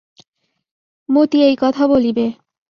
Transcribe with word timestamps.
মতি 1.09 1.37
এই 1.41 1.55
কথা 1.55 1.83
বলিবে! 1.87 2.25